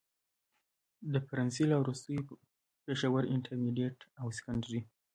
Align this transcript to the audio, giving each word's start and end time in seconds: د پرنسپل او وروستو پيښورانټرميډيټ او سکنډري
د 1.13 1.15
پرنسپل 1.27 1.69
او 1.77 1.81
وروستو 1.83 2.33
پيښورانټرميډيټ 2.85 3.97
او 4.21 4.27
سکنډري 4.37 4.81